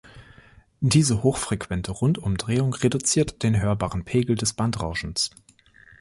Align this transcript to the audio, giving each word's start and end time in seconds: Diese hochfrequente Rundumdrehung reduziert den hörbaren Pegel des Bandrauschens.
Diese 0.79 1.21
hochfrequente 1.21 1.91
Rundumdrehung 1.91 2.73
reduziert 2.73 3.43
den 3.43 3.59
hörbaren 3.61 4.03
Pegel 4.03 4.35
des 4.35 4.53
Bandrauschens. 4.53 5.29